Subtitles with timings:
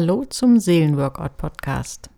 [0.00, 2.08] Hallo zum Seelenworkout-Podcast.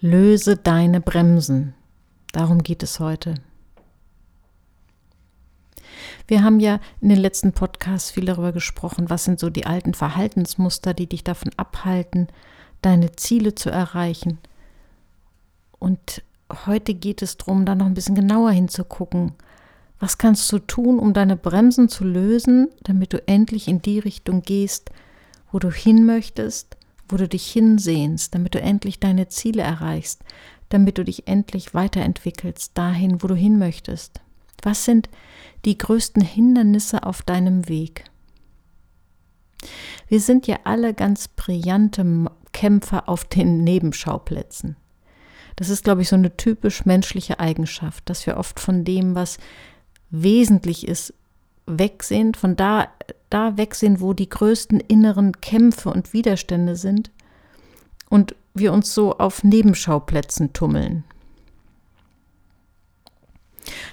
[0.00, 1.74] Löse deine Bremsen.
[2.32, 3.36] Darum geht es heute.
[6.26, 9.94] Wir haben ja in den letzten Podcasts viel darüber gesprochen, was sind so die alten
[9.94, 12.26] Verhaltensmuster, die dich davon abhalten,
[12.80, 14.40] deine Ziele zu erreichen.
[15.78, 16.24] Und
[16.66, 19.34] heute geht es darum, da noch ein bisschen genauer hinzugucken.
[20.00, 24.42] Was kannst du tun, um deine Bremsen zu lösen, damit du endlich in die Richtung
[24.42, 24.90] gehst,
[25.52, 26.76] wo du hin möchtest,
[27.08, 30.24] wo du dich hinsehnst, damit du endlich deine Ziele erreichst,
[30.70, 34.20] damit du dich endlich weiterentwickelst dahin, wo du hin möchtest?
[34.62, 35.08] Was sind
[35.64, 38.04] die größten Hindernisse auf deinem Weg?
[40.08, 42.04] Wir sind ja alle ganz brillante
[42.52, 44.76] Kämpfer auf den Nebenschauplätzen.
[45.56, 49.38] Das ist, glaube ich, so eine typisch menschliche Eigenschaft, dass wir oft von dem, was
[50.10, 51.14] wesentlich ist,
[51.66, 52.88] weg sind, von da,
[53.32, 57.10] da weg wo die größten inneren Kämpfe und Widerstände sind
[58.08, 61.04] und wir uns so auf Nebenschauplätzen tummeln.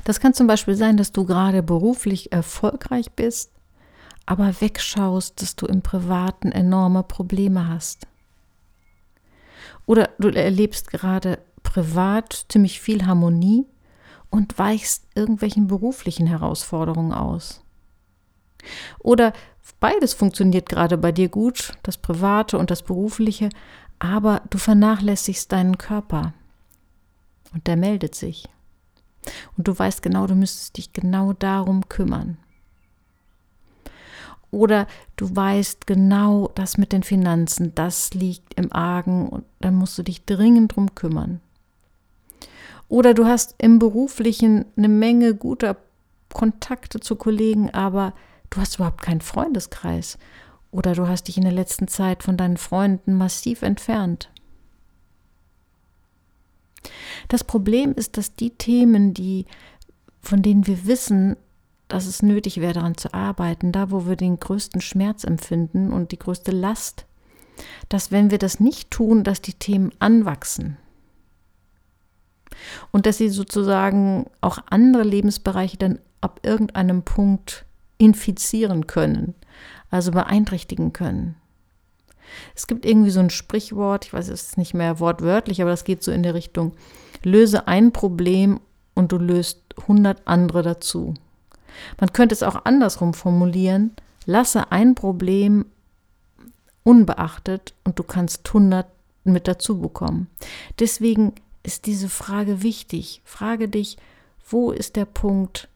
[0.04, 3.52] Das kann zum Beispiel sein, dass du gerade beruflich erfolgreich bist,
[4.26, 8.08] aber wegschaust, dass du im Privaten enorme Probleme hast.
[9.86, 13.66] Oder du erlebst gerade privat ziemlich viel Harmonie
[14.30, 17.64] und weichst irgendwelchen beruflichen Herausforderungen aus.
[19.00, 19.34] Oder
[19.80, 23.50] beides funktioniert gerade bei dir gut, das Private und das Berufliche,
[24.00, 26.34] aber du vernachlässigst deinen Körper.
[27.54, 28.48] Und der meldet sich.
[29.58, 32.38] Und du weißt genau, du müsstest dich genau darum kümmern.
[34.52, 39.98] Oder du weißt genau, das mit den Finanzen, das liegt im Argen und dann musst
[39.98, 41.40] du dich dringend drum kümmern.
[42.88, 45.78] Oder du hast im beruflichen eine Menge guter
[46.34, 48.14] Kontakte zu Kollegen, aber
[48.50, 50.18] du hast überhaupt keinen Freundeskreis.
[50.72, 54.30] Oder du hast dich in der letzten Zeit von deinen Freunden massiv entfernt.
[57.28, 59.46] Das Problem ist, dass die Themen, die,
[60.22, 61.38] von denen wir wissen,
[61.88, 66.12] dass es nötig wäre, daran zu arbeiten, da wo wir den größten Schmerz empfinden und
[66.12, 67.06] die größte Last,
[67.90, 70.78] dass wenn wir das nicht tun, dass die Themen anwachsen,
[72.92, 77.66] und dass sie sozusagen auch andere Lebensbereiche dann ab irgendeinem Punkt
[78.00, 79.36] infizieren können,
[79.92, 81.36] also beeinträchtigen können.
[82.56, 85.84] Es gibt irgendwie so ein Sprichwort, ich weiß es ist nicht mehr wortwörtlich, aber das
[85.84, 86.74] geht so in der Richtung,
[87.24, 88.60] löse ein Problem
[88.96, 91.14] und du löst hundert andere dazu.
[92.00, 93.92] Man könnte es auch andersrum formulieren,
[94.26, 95.66] lasse ein Problem
[96.84, 98.88] unbeachtet und du kannst hundert
[99.24, 100.28] mit dazu bekommen.
[100.80, 101.34] Deswegen
[101.64, 103.22] ist diese Frage wichtig.
[103.26, 103.98] Frage dich,
[104.48, 105.70] wo ist der Punkt,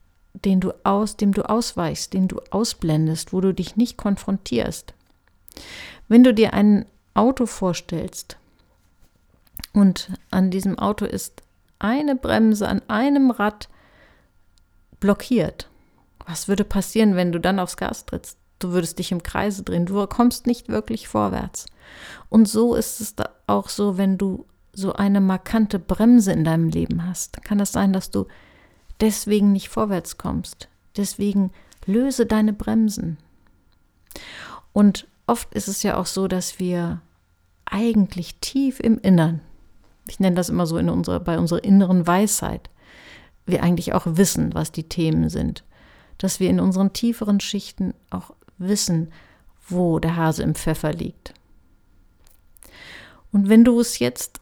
[0.46, 4.94] den du aus, dem du ausweichst, den du ausblendest, wo du dich nicht konfrontierst.
[6.08, 8.38] Wenn du dir ein Auto vorstellst
[9.74, 11.42] und an diesem Auto ist
[11.80, 13.70] eine Bremse an einem Rad
[15.00, 15.70] blockiert,
[16.26, 18.38] was würde passieren, wenn du dann aufs Gas trittst?
[18.60, 21.66] Du würdest dich im Kreise drehen, du kommst nicht wirklich vorwärts.
[22.30, 23.14] Und so ist es
[23.46, 27.94] auch so, wenn du so eine markante Bremse in deinem Leben hast, kann es sein,
[27.94, 28.26] dass du
[29.04, 30.70] deswegen nicht vorwärts kommst.
[30.96, 31.52] Deswegen
[31.86, 33.18] löse deine Bremsen.
[34.72, 37.02] Und oft ist es ja auch so, dass wir
[37.66, 39.42] eigentlich tief im Innern,
[40.08, 42.70] ich nenne das immer so in unserer, bei unserer inneren Weisheit,
[43.46, 45.66] wir eigentlich auch wissen, was die Themen sind.
[46.18, 49.12] Dass wir in unseren tieferen Schichten auch wissen,
[49.68, 51.34] wo der Hase im Pfeffer liegt.
[53.34, 54.40] Und wenn du es jetzt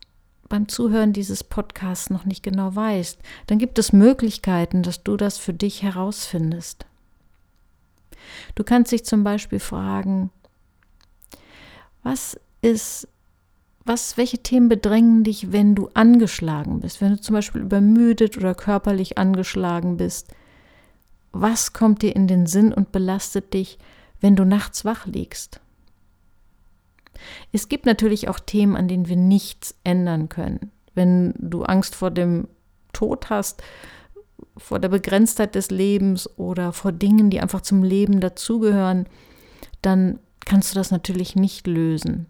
[0.52, 3.18] beim Zuhören dieses Podcasts noch nicht genau weißt,
[3.48, 6.86] dann gibt es Möglichkeiten, dass du das für dich herausfindest.
[8.54, 10.30] Du kannst dich zum Beispiel fragen,
[12.04, 13.08] was ist,
[13.86, 18.54] was, welche Themen bedrängen dich, wenn du angeschlagen bist, wenn du zum Beispiel übermüdet oder
[18.54, 20.28] körperlich angeschlagen bist?
[21.32, 23.80] Was kommt dir in den Sinn und belastet dich,
[24.20, 25.62] wenn du nachts wach liegst?
[27.52, 30.72] Es gibt natürlich auch Themen, an denen wir nichts ändern können.
[30.94, 32.48] Wenn du Angst vor dem
[32.94, 33.64] Tod hast,
[34.58, 39.08] vor der Begrenztheit des Lebens oder vor Dingen, die einfach zum Leben dazugehören,
[39.82, 42.28] dann kannst du das natürlich nicht lösen.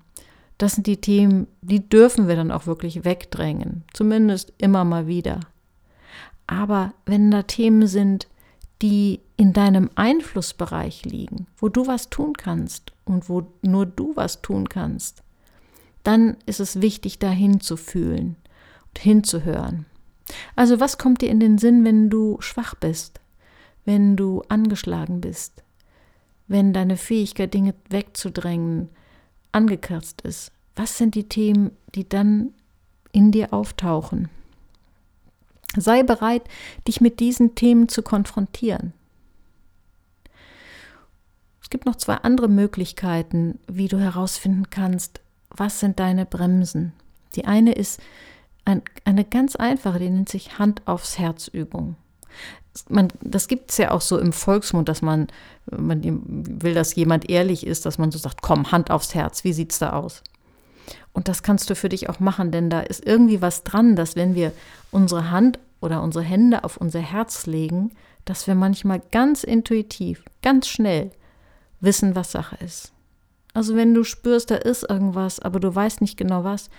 [0.57, 5.39] Das sind die Themen, die dürfen wir dann auch wirklich wegdrängen, zumindest immer mal wieder.
[6.45, 8.27] Aber wenn da Themen sind,
[8.81, 14.41] die in deinem Einflussbereich liegen, wo du was tun kannst und wo nur du was
[14.41, 15.23] tun kannst,
[16.03, 18.35] dann ist es wichtig, dahin zu fühlen
[18.87, 19.85] und hinzuhören.
[20.55, 23.19] Also was kommt dir in den Sinn, wenn du schwach bist,
[23.85, 25.63] wenn du angeschlagen bist,
[26.47, 28.89] wenn deine Fähigkeit, Dinge wegzudrängen,
[29.51, 30.51] angekürzt ist?
[30.75, 32.53] Was sind die Themen, die dann
[33.11, 34.29] in dir auftauchen?
[35.77, 36.43] Sei bereit,
[36.87, 38.93] dich mit diesen Themen zu konfrontieren.
[41.61, 46.93] Es gibt noch zwei andere Möglichkeiten, wie du herausfinden kannst, was sind deine Bremsen.
[47.35, 48.01] Die eine ist
[48.65, 51.95] ein, eine ganz einfache, die nennt sich Hand aufs Herz Übung.
[52.87, 55.27] Man, das gibt es ja auch so im Volksmund, dass man,
[55.69, 59.53] man will, dass jemand ehrlich ist, dass man so sagt, komm, Hand aufs Herz, wie
[59.53, 60.23] sieht es da aus?
[61.13, 64.15] Und das kannst du für dich auch machen, denn da ist irgendwie was dran, dass
[64.15, 64.53] wenn wir
[64.91, 67.91] unsere Hand oder unsere Hände auf unser Herz legen,
[68.25, 71.11] dass wir manchmal ganz intuitiv, ganz schnell
[71.79, 72.93] wissen, was Sache ist.
[73.53, 76.69] Also wenn du spürst, da ist irgendwas, aber du weißt nicht genau was,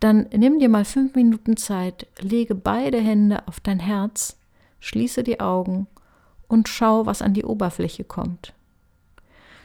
[0.00, 4.36] dann nimm dir mal fünf Minuten Zeit, lege beide Hände auf dein Herz,
[4.80, 5.86] schließe die Augen
[6.46, 8.52] und schau, was an die Oberfläche kommt.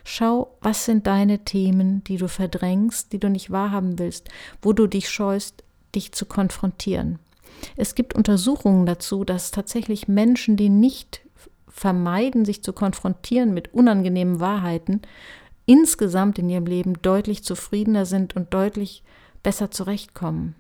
[0.04, 4.30] Schau, was sind deine Themen, die du verdrängst, die du nicht wahrhaben willst,
[4.62, 5.64] wo du dich scheust,
[5.96, 7.20] dich zu konfrontieren.
[7.78, 11.22] Es gibt Untersuchungen dazu, dass tatsächlich Menschen, die nicht
[11.70, 15.02] vermeiden, sich zu konfrontieren mit unangenehmen Wahrheiten,
[15.66, 19.04] insgesamt in ihrem Leben deutlich zufriedener sind und deutlich
[19.42, 20.56] besser zurechtkommen.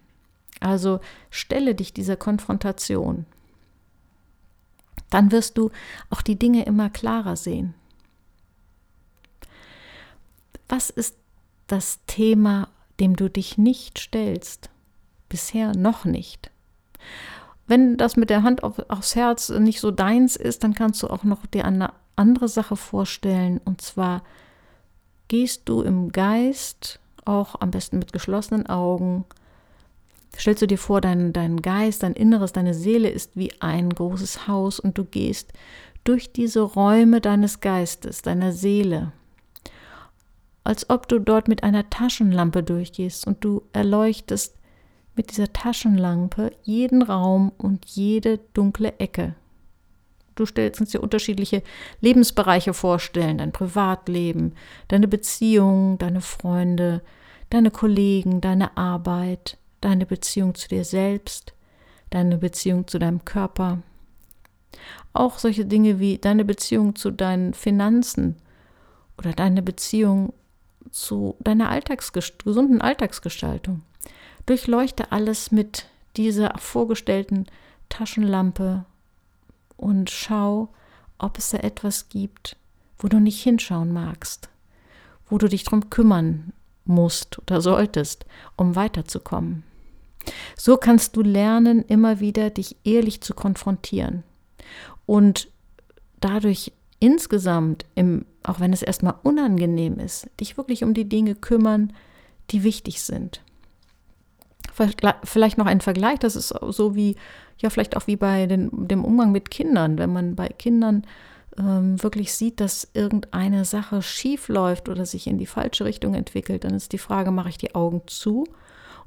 [0.59, 0.99] Also
[1.29, 3.25] stelle dich dieser Konfrontation.
[5.09, 5.71] Dann wirst du
[6.09, 7.75] auch die Dinge immer klarer sehen.
[10.67, 11.15] Was ist
[11.67, 12.69] das Thema,
[12.99, 14.69] dem du dich nicht stellst?
[15.29, 16.51] Bisher noch nicht.
[17.67, 21.07] Wenn das mit der Hand auf, aufs Herz nicht so deins ist, dann kannst du
[21.07, 23.59] auch noch dir eine andere Sache vorstellen.
[23.63, 24.23] Und zwar
[25.27, 29.25] gehst du im Geist, auch am besten mit geschlossenen Augen,
[30.37, 34.47] stellst du dir vor, dein, dein Geist, dein Inneres, deine Seele ist wie ein großes
[34.47, 35.53] Haus und du gehst
[36.03, 39.13] durch diese Räume deines Geistes, deiner Seele,
[40.63, 44.55] als ob du dort mit einer Taschenlampe durchgehst und du erleuchtest
[45.15, 49.35] mit dieser Taschenlampe jeden Raum und jede dunkle Ecke.
[50.35, 51.61] Du stellst uns dir unterschiedliche
[52.01, 54.53] Lebensbereiche vorstellen, dein Privatleben,
[54.87, 57.03] deine Beziehungen, deine Freunde,
[57.51, 61.53] deine Kollegen, deine Arbeit, deine Beziehung zu dir selbst,
[62.09, 63.83] deine Beziehung zu deinem Körper.
[65.13, 68.37] Auch solche Dinge wie deine Beziehung zu deinen Finanzen
[69.19, 70.33] oder deine Beziehung
[70.91, 73.81] zu deiner Alltagsgest gesunden Alltagsgestaltung.
[74.45, 75.87] Durchleuchte alles mit
[76.17, 77.47] dieser vorgestellten
[77.89, 78.85] Taschenlampe
[79.77, 80.69] und schau,
[81.17, 82.57] ob es da etwas gibt,
[82.97, 84.49] wo du nicht hinschauen magst,
[85.29, 86.53] wo du dich drum kümmern
[86.85, 88.25] musst oder solltest,
[88.57, 89.63] um weiterzukommen.
[90.57, 94.23] So kannst du lernen, immer wieder dich ehrlich zu konfrontieren
[95.05, 95.49] und
[96.19, 96.71] dadurch
[97.03, 101.91] insgesamt, im, auch wenn es erstmal unangenehm ist, dich wirklich um die Dinge kümmern,
[102.49, 103.41] die wichtig sind.
[104.71, 107.17] Vielleicht noch ein Vergleich, das ist so wie,
[107.57, 109.97] ja, vielleicht auch wie bei den, dem Umgang mit Kindern.
[109.97, 111.05] Wenn man bei Kindern
[111.57, 116.63] ähm, wirklich sieht, dass irgendeine Sache schief läuft oder sich in die falsche Richtung entwickelt,
[116.63, 118.45] dann ist die Frage, mache ich die Augen zu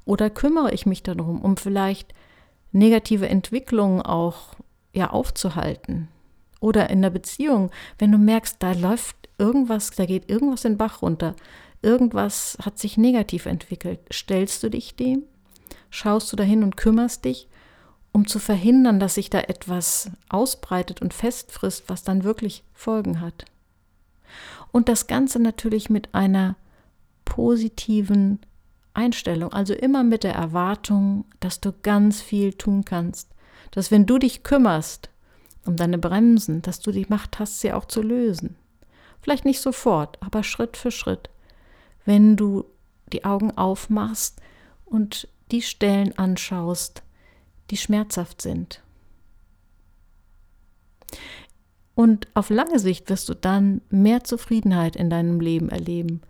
[0.05, 2.13] oder kümmere ich mich darum, um vielleicht
[2.73, 4.55] negative Entwicklungen auch
[4.93, 6.09] ja aufzuhalten?
[6.67, 7.71] Oder in der Beziehung,
[8.01, 11.37] wenn du merkst, da läuft irgendwas, da geht irgendwas den Bach runter,
[11.81, 15.23] irgendwas hat sich negativ entwickelt, stellst du dich dem?
[15.91, 17.47] Schaust du dahin und kümmerst dich,
[18.11, 23.45] um zu verhindern, dass sich da etwas ausbreitet und festfrisst, was dann wirklich Folgen hat?
[24.73, 26.57] Und das Ganze natürlich mit einer
[27.25, 28.41] positiven
[28.93, 33.31] Einstellung, also immer mit der Erwartung, dass du ganz viel tun kannst,
[33.71, 35.11] dass wenn du dich kümmerst
[35.67, 38.57] um deine Bremsen, dass du die Macht hast, sie auch zu lösen.
[39.21, 41.31] Vielleicht nicht sofort, aber Schritt für Schritt.
[42.05, 42.65] Wenn du
[43.13, 44.41] die Augen aufmachst
[44.85, 47.03] und die Stellen anschaust,
[47.71, 48.83] die schmerzhaft sind.
[51.95, 56.21] Und auf lange Sicht wirst du dann mehr Zufriedenheit in deinem Leben erleben.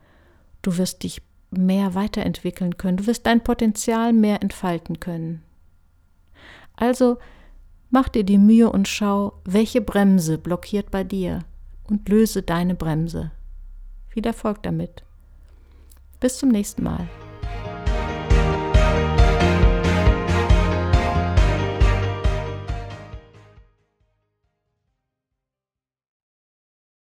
[0.62, 2.98] Du wirst dich mehr weiterentwickeln können.
[2.98, 5.42] Du wirst dein Potenzial mehr entfalten können.
[6.76, 7.18] Also
[7.96, 11.46] mach dir die Mühe und schau, welche Bremse blockiert bei dir
[11.84, 13.30] und löse deine Bremse.
[14.10, 15.02] Viel Erfolg damit.
[16.20, 17.08] Bis zum nächsten Mal.